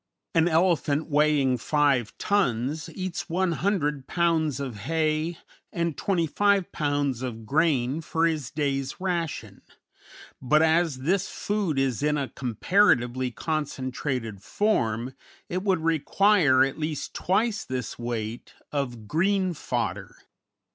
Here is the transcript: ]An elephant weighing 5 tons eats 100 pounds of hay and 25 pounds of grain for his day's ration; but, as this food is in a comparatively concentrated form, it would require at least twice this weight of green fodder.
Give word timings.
]An 0.33 0.47
elephant 0.47 1.09
weighing 1.11 1.59
5 1.59 2.17
tons 2.17 2.89
eats 2.95 3.29
100 3.29 4.07
pounds 4.07 4.59
of 4.59 4.77
hay 4.77 5.37
and 5.71 5.95
25 5.95 6.71
pounds 6.71 7.21
of 7.21 7.45
grain 7.45 8.01
for 8.01 8.25
his 8.25 8.49
day's 8.49 8.99
ration; 8.99 9.61
but, 10.41 10.63
as 10.63 11.01
this 11.01 11.29
food 11.29 11.77
is 11.77 12.01
in 12.01 12.17
a 12.17 12.29
comparatively 12.29 13.29
concentrated 13.29 14.41
form, 14.41 15.13
it 15.49 15.61
would 15.61 15.81
require 15.83 16.63
at 16.63 16.79
least 16.79 17.13
twice 17.13 17.63
this 17.63 17.99
weight 17.99 18.55
of 18.71 19.07
green 19.07 19.53
fodder. 19.53 20.15